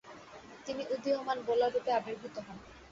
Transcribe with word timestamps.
তিনি 0.65 0.83
উদীয়মান 0.93 1.37
বোলাররূপে 1.47 1.91
আবির্ভূত 1.93 2.35
হন। 2.45 2.57